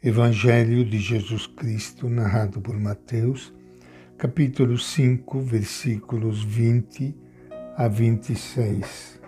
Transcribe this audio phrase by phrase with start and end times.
[0.00, 3.52] Evangelho de Jesus Cristo, narrado por Mateus,
[4.16, 7.16] capítulo 5, versículos 20
[7.76, 9.20] a 26.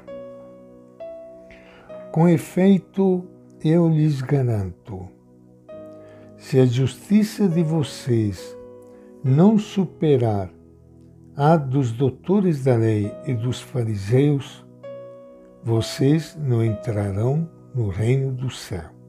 [2.12, 3.28] Com efeito,
[3.64, 5.08] eu lhes garanto,
[6.36, 8.56] se a justiça de vocês
[9.24, 10.54] não superar
[11.34, 14.64] a dos doutores da lei e dos fariseus,
[15.64, 18.99] vocês não entrarão no reino do céu.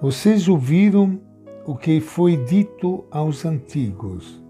[0.00, 1.20] Vocês ouviram
[1.66, 4.42] o que foi dito aos antigos: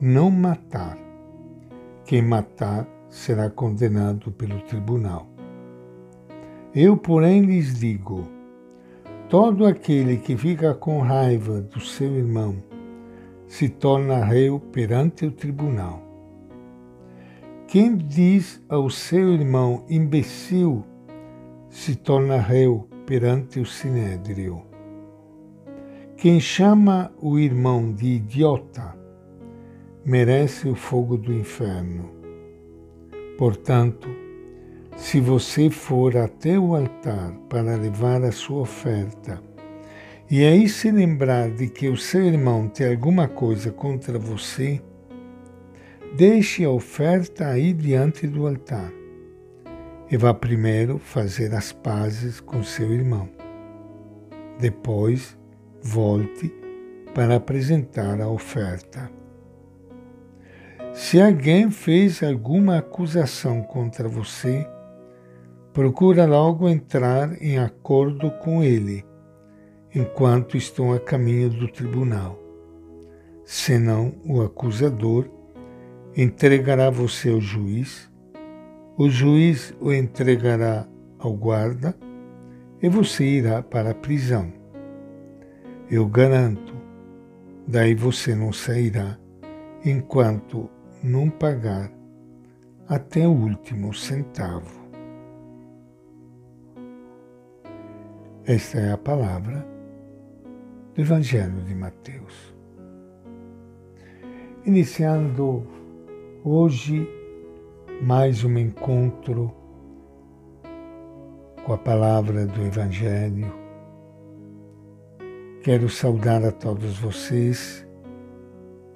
[0.00, 0.96] não matar.
[2.06, 5.28] Quem matar será condenado pelo tribunal.
[6.74, 8.26] Eu, porém, lhes digo:
[9.28, 12.56] todo aquele que fica com raiva do seu irmão
[13.46, 16.00] se torna réu perante o tribunal.
[17.66, 20.82] Quem diz ao seu irmão imbecil
[21.68, 24.62] se torna réu perante o sinédrio.
[26.16, 28.96] Quem chama o irmão de idiota
[30.02, 32.10] merece o fogo do inferno.
[33.36, 34.08] Portanto,
[34.96, 39.42] se você for até o altar para levar a sua oferta,
[40.30, 44.80] e aí se lembrar de que o seu irmão tem alguma coisa contra você,
[46.16, 49.01] deixe a oferta aí diante do altar
[50.12, 53.30] e vá primeiro fazer as pazes com seu irmão.
[54.58, 55.38] Depois,
[55.82, 56.52] volte
[57.14, 59.10] para apresentar a oferta.
[60.92, 64.68] Se alguém fez alguma acusação contra você,
[65.72, 69.06] procura logo entrar em acordo com ele,
[69.94, 72.38] enquanto estão a caminho do tribunal.
[73.46, 75.26] Senão, o acusador
[76.14, 78.11] entregará você ao juiz
[79.02, 80.86] o juiz o entregará
[81.18, 81.92] ao guarda
[82.80, 84.52] e você irá para a prisão.
[85.90, 86.72] Eu garanto,
[87.66, 89.18] daí você não sairá
[89.84, 90.70] enquanto
[91.02, 91.90] não pagar
[92.86, 94.86] até o último centavo.
[98.44, 99.66] Esta é a palavra
[100.94, 102.54] do Evangelho de Mateus.
[104.64, 105.66] Iniciando
[106.44, 107.04] hoje
[108.02, 109.54] mais um encontro
[111.64, 113.54] com a palavra do Evangelho.
[115.62, 117.86] Quero saudar a todos vocês,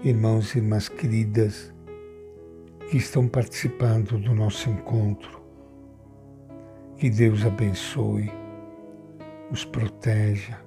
[0.02, 1.72] irmãos e irmãs queridas,
[2.90, 5.40] que estão participando do nosso encontro.
[6.96, 8.28] Que Deus abençoe,
[9.52, 10.58] os proteja.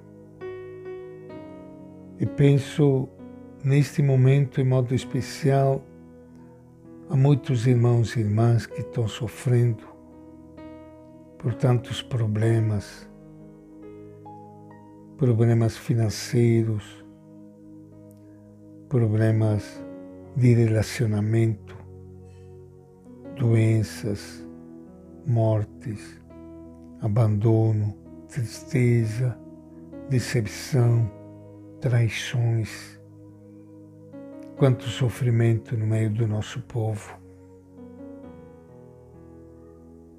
[2.18, 3.06] E penso
[3.62, 5.84] neste momento em modo especial
[7.12, 9.82] Há muitos irmãos e irmãs que estão sofrendo
[11.40, 13.10] por tantos problemas,
[15.18, 17.04] problemas financeiros,
[18.88, 19.84] problemas
[20.36, 21.76] de relacionamento,
[23.34, 24.46] doenças,
[25.26, 26.22] mortes,
[27.00, 27.92] abandono,
[28.28, 29.36] tristeza,
[30.08, 31.10] decepção,
[31.80, 32.99] traições
[34.60, 37.18] quanto sofrimento no meio do nosso povo.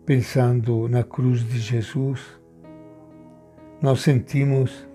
[0.03, 2.41] Pensando na cruz de Jesus,
[3.80, 4.90] nós sentimos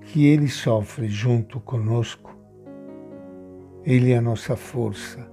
[0.00, 2.34] que Ele sofre junto conosco.
[3.84, 5.30] Ele é a nossa força,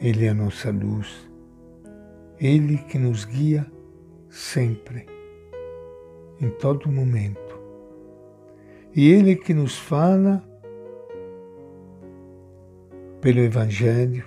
[0.00, 1.30] Ele é a nossa luz,
[2.40, 3.64] Ele que nos guia
[4.28, 5.06] sempre,
[6.40, 7.56] em todo momento.
[8.96, 10.50] E Ele que nos fala
[13.22, 14.24] pelo Evangelho,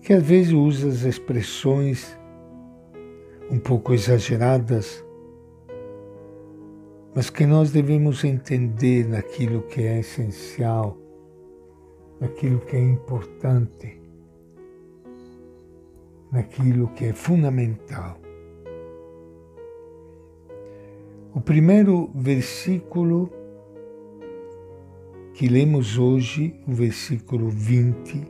[0.00, 2.16] que às vezes usa as expressões
[3.50, 5.04] um pouco exageradas,
[7.14, 10.96] mas que nós devemos entender naquilo que é essencial,
[12.20, 14.00] naquilo que é importante,
[16.30, 18.20] naquilo que é fundamental.
[21.34, 23.32] O primeiro versículo
[25.38, 28.26] que lemos hoje, o versículo 20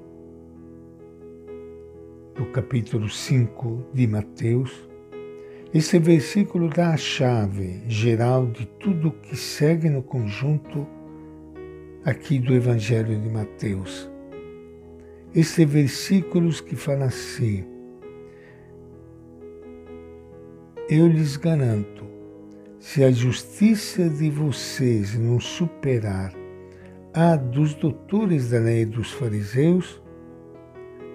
[2.35, 4.87] do capítulo 5 de Mateus.
[5.73, 10.87] Esse versículo dá a chave geral de tudo que segue no conjunto
[12.05, 14.11] aqui do Evangelho de Mateus.
[15.35, 17.65] Esses versículos que falam assim:
[20.91, 22.05] Eu lhes garanto,
[22.79, 26.38] se a justiça de vocês não superar
[27.15, 30.03] a dos doutores da lei dos fariseus,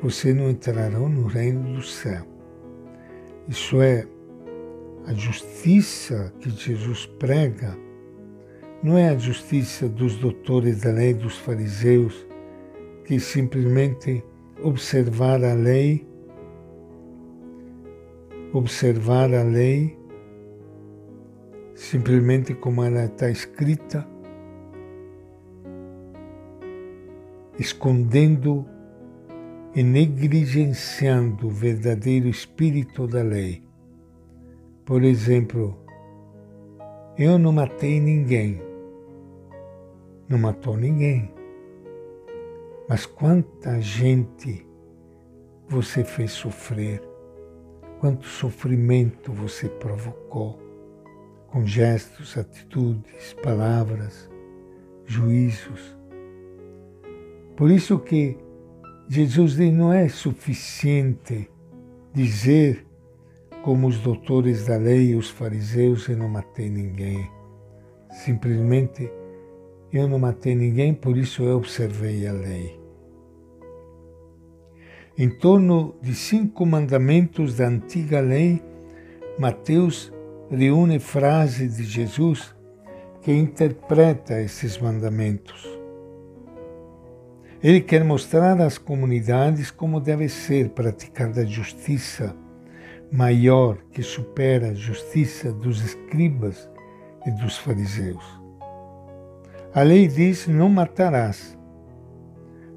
[0.01, 2.25] você não entrarão no reino do céu.
[3.47, 4.07] Isso é,
[5.05, 7.77] A justiça que Jesus prega
[8.81, 12.25] não é a justiça dos doutores da lei, dos fariseus,
[13.03, 14.23] que simplesmente
[14.61, 16.07] observar a lei,
[18.53, 19.97] observar a lei
[21.75, 24.07] simplesmente como ela está escrita,
[27.57, 28.65] escondendo
[29.75, 33.63] e negligenciando o verdadeiro espírito da lei.
[34.85, 35.77] Por exemplo,
[37.17, 38.61] eu não matei ninguém,
[40.27, 41.33] não matou ninguém,
[42.87, 44.67] mas quanta gente
[45.67, 47.01] você fez sofrer,
[47.99, 50.59] quanto sofrimento você provocou
[51.47, 54.29] com gestos, atitudes, palavras,
[55.05, 55.95] juízos.
[57.55, 58.37] Por isso que
[59.07, 61.49] Jesus não é suficiente
[62.13, 62.85] dizer,
[63.63, 67.29] como os doutores da lei e os fariseus, eu não matei ninguém.
[68.11, 69.11] Simplesmente,
[69.91, 72.79] eu não matei ninguém, por isso eu observei a lei.
[75.15, 78.61] Em torno de cinco mandamentos da antiga lei,
[79.37, 80.11] Mateus
[80.49, 82.55] reúne frases de Jesus
[83.21, 85.82] que interpreta esses mandamentos.
[87.63, 92.35] Ele quer mostrar às comunidades como deve ser praticada a justiça
[93.11, 96.69] maior que supera a justiça dos escribas
[97.25, 98.23] e dos fariseus.
[99.73, 101.57] A lei diz: não matarás.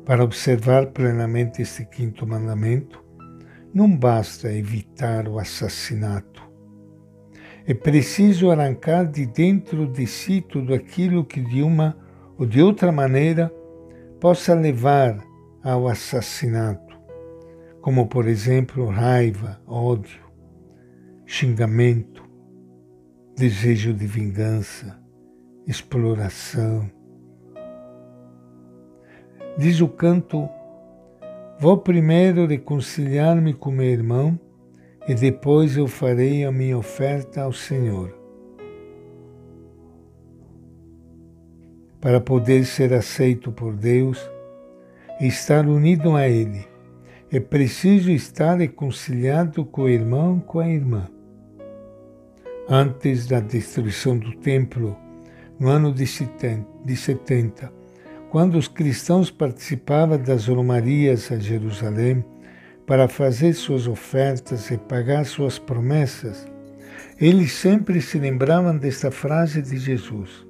[0.05, 3.05] Para observar plenamente este quinto mandamento,
[3.75, 6.47] não basta evitar o assassinato
[7.69, 11.97] é preciso arrancar de dentro de si tudo aquilo que de uma
[12.39, 13.53] ou de outra maneira
[14.21, 15.19] possa levar
[15.63, 16.99] ao assassinato,
[17.81, 20.21] como por exemplo raiva, ódio,
[21.25, 22.25] xingamento,
[23.37, 24.99] desejo de vingança,
[25.67, 26.91] exploração.
[29.59, 30.49] Diz o canto:
[31.59, 34.39] Vou primeiro reconciliar-me com meu irmão
[35.09, 38.26] e depois eu farei a minha oferta ao Senhor.
[42.01, 44.19] Para poder ser aceito por Deus
[45.21, 46.67] e estar unido a Ele,
[47.33, 51.09] é preciso estar reconciliado com o irmão, com a irmã.
[52.69, 54.97] Antes da destruição do templo,
[55.59, 57.73] no ano de 70,
[58.31, 62.25] quando os cristãos participavam das romarias a Jerusalém,
[62.87, 66.47] para fazer suas ofertas e pagar suas promessas,
[67.19, 70.47] eles sempre se lembravam desta frase de Jesus.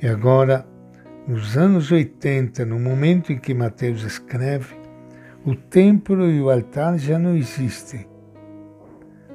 [0.00, 0.66] E agora,
[1.26, 4.76] nos anos 80, no momento em que Mateus escreve,
[5.44, 8.06] o templo e o altar já não existem.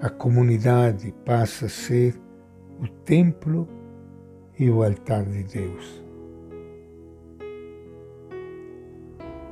[0.01, 2.15] A comunidade passa a ser
[2.80, 3.68] o templo
[4.57, 6.04] e o altar de Deus.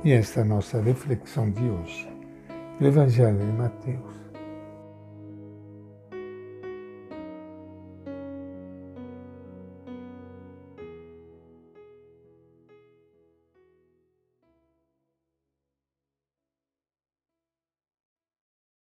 [0.04, 2.08] E esta é a nossa reflexão de hoje
[2.80, 4.31] do Evangelho de Mateus.